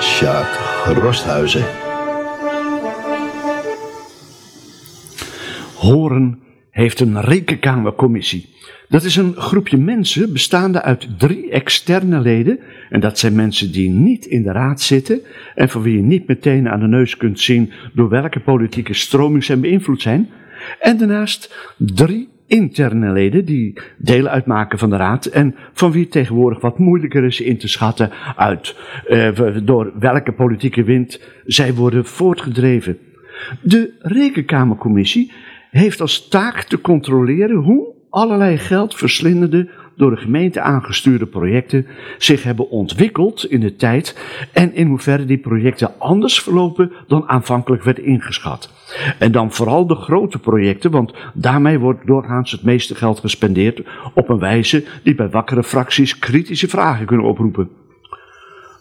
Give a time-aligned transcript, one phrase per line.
[0.00, 0.58] Sjaak
[1.02, 1.64] Rosthuizen.
[5.74, 6.38] Horen
[6.70, 8.54] heeft een rekenkamercommissie.
[8.88, 12.58] Dat is een groepje mensen bestaande uit drie externe leden.
[12.90, 15.20] En dat zijn mensen die niet in de raad zitten
[15.54, 19.44] en van wie je niet meteen aan de neus kunt zien door welke politieke stroming
[19.44, 20.30] ze beïnvloed zijn.
[20.80, 26.10] En daarnaast drie interne leden die deel uitmaken van de raad en van wie het
[26.10, 28.76] tegenwoordig wat moeilijker is in te schatten uit
[29.08, 29.28] eh,
[29.62, 32.98] door welke politieke wind zij worden voortgedreven.
[33.60, 35.32] De Rekenkamercommissie
[35.70, 41.86] heeft als taak te controleren hoe allerlei geldverslindende, door de gemeente aangestuurde projecten
[42.18, 44.18] zich hebben ontwikkeld in de tijd
[44.52, 48.72] en in hoeverre die projecten anders verlopen dan aanvankelijk werd ingeschat.
[49.18, 53.82] En dan vooral de grote projecten, want daarmee wordt doorgaans het meeste geld gespendeerd
[54.14, 57.85] op een wijze die bij wakkere fracties kritische vragen kunnen oproepen.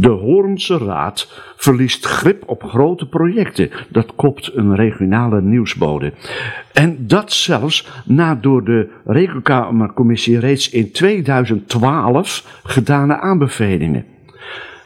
[0.00, 3.70] De Hoornse Raad verliest grip op grote projecten.
[3.88, 6.12] Dat kopt een regionale nieuwsbode.
[6.72, 14.04] En dat zelfs na door de Rekenkamercommissie reeds in 2012 gedane aanbevelingen.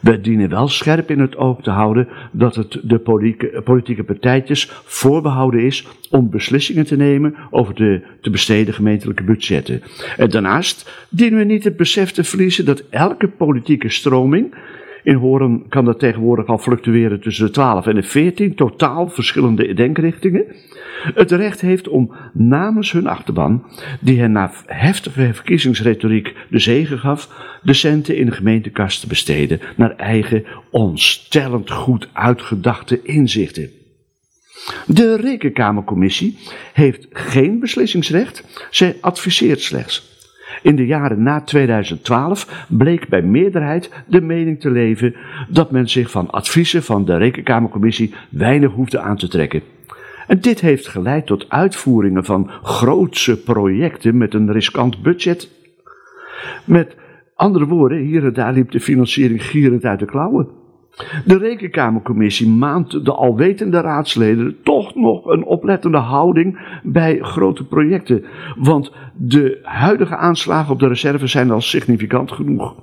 [0.01, 2.99] We dienen wel scherp in het oog te houden dat het de
[3.65, 9.83] politieke partijtjes voorbehouden is om beslissingen te nemen over de te besteden gemeentelijke budgetten.
[10.17, 14.55] En daarnaast dienen we niet het besef te verliezen dat elke politieke stroming
[15.03, 19.75] in Horen kan dat tegenwoordig al fluctueren tussen de 12 en de 14 totaal verschillende
[19.75, 20.45] denkrichtingen.
[21.15, 23.65] Het recht heeft om namens hun achterban,
[24.01, 27.29] die hen na heftige verkiezingsretoriek de zegen gaf,
[27.63, 33.71] de centen in de gemeentekast te besteden naar eigen onstellend goed uitgedachte inzichten.
[34.87, 36.39] De Rekenkamercommissie
[36.73, 40.13] heeft geen beslissingsrecht, zij adviseert slechts.
[40.63, 45.15] In de jaren na 2012 bleek bij meerderheid de mening te leven
[45.49, 49.63] dat men zich van adviezen van de Rekenkamercommissie weinig hoefde aan te trekken.
[50.27, 55.51] En dit heeft geleid tot uitvoeringen van grootse projecten met een riskant budget.
[56.65, 56.97] Met
[57.35, 60.62] andere woorden, hier en daar liep de financiering gierend uit de klauwen.
[61.25, 68.25] De Rekenkamercommissie maand de alwetende raadsleden toch nog een oplettende houding bij grote projecten.
[68.57, 72.75] Want de huidige aanslagen op de reserve zijn al significant genoeg.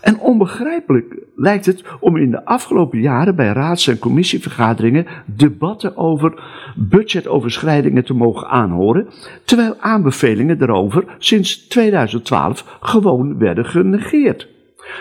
[0.00, 6.42] En onbegrijpelijk lijkt het om in de afgelopen jaren bij raads- en commissievergaderingen debatten over
[6.76, 9.08] budgetoverschrijdingen te mogen aanhoren,
[9.44, 14.53] terwijl aanbevelingen daarover sinds 2012 gewoon werden genegeerd.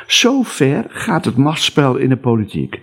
[0.07, 2.81] Zo ver gaat het machtsspel in de politiek.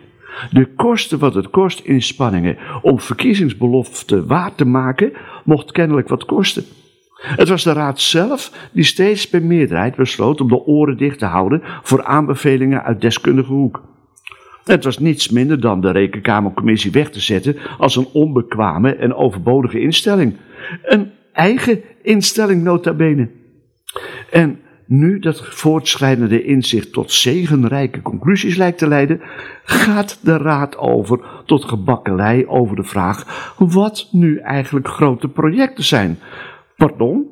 [0.50, 5.12] De kosten wat het kost inspanningen om verkiezingsbeloften waar te maken,
[5.44, 6.64] mocht kennelijk wat kosten.
[7.20, 11.26] Het was de raad zelf die steeds bij meerderheid besloot om de oren dicht te
[11.26, 13.82] houden voor aanbevelingen uit deskundige hoek.
[14.64, 19.80] Het was niets minder dan de Rekenkamercommissie weg te zetten als een onbekwame en overbodige
[19.80, 20.36] instelling.
[20.82, 23.28] Een eigen instelling nota bene.
[24.30, 24.60] En
[24.90, 29.20] nu dat voortschrijdende inzicht tot zegenrijke conclusies lijkt te leiden,
[29.64, 36.18] gaat de raad over tot gebakkelei over de vraag wat nu eigenlijk grote projecten zijn.
[36.76, 37.26] Pardon?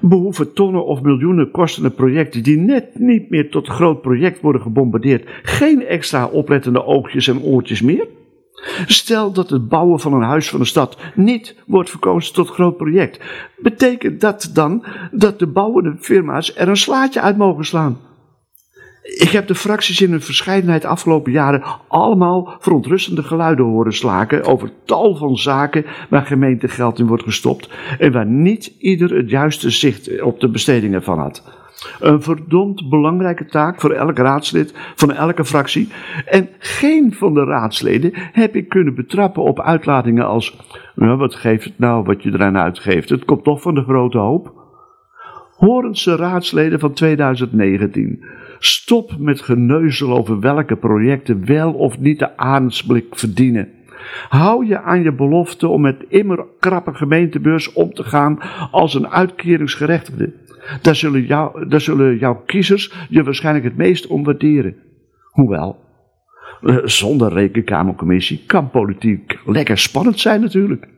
[0.00, 5.28] Behoeven tonnen of miljoenen kostende projecten die net niet meer tot groot project worden gebombardeerd,
[5.42, 8.06] geen extra oplettende oogjes en oortjes meer?
[8.86, 12.76] Stel dat het bouwen van een huis van de stad niet wordt verkozen tot groot
[12.76, 13.20] project.
[13.58, 17.98] Betekent dat dan dat de bouwende firma's er een slaatje uit mogen slaan?
[19.02, 24.70] Ik heb de fracties in hun verscheidenheid afgelopen jaren allemaal verontrustende geluiden horen slaken over
[24.84, 27.68] tal van zaken waar gemeentegeld in wordt gestopt
[27.98, 31.61] en waar niet ieder het juiste zicht op de bestedingen van had.
[32.00, 35.88] Een verdomd belangrijke taak voor elk raadslid van elke fractie.
[36.26, 40.56] En geen van de raadsleden heb ik kunnen betrappen op uitlatingen als:
[40.94, 43.08] nou, wat geeft het nou wat je eraan uitgeeft?
[43.08, 44.60] Het komt toch van de grote hoop.
[45.56, 48.24] Horense raadsleden van 2019.
[48.58, 53.68] Stop met geneuzel over welke projecten wel of niet de aansblik verdienen.
[54.28, 58.38] Hou je aan je belofte om met immer krappe gemeentebeurs om te gaan
[58.70, 60.32] als een uitkeringsgerechtigde.
[60.82, 64.76] Daar zullen, jou, daar zullen jouw kiezers je waarschijnlijk het meest om waarderen.
[65.30, 65.78] Hoewel,
[66.62, 70.88] eh, zonder rekenkamercommissie kan politiek lekker spannend zijn natuurlijk.